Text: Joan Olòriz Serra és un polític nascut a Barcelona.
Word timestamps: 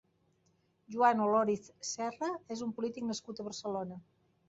Joan 0.95 1.21
Olòriz 1.27 1.69
Serra 1.91 2.33
és 2.59 2.67
un 2.71 2.75
polític 2.81 3.09
nascut 3.15 3.47
a 3.49 3.51
Barcelona. 3.53 4.05